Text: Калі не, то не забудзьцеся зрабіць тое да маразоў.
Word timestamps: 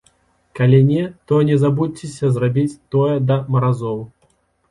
Калі 0.59 0.77
не, 0.91 1.01
то 1.31 1.41
не 1.49 1.57
забудзьцеся 1.65 2.31
зрабіць 2.37 2.79
тое 2.95 3.13
да 3.33 3.39
маразоў. 3.57 4.03